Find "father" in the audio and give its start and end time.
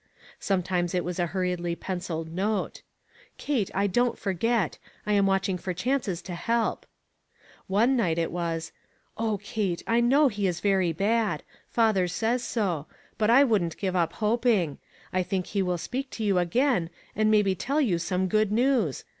11.69-12.07